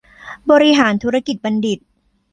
[0.51, 1.79] บริหารธุรกิจบัณฑิต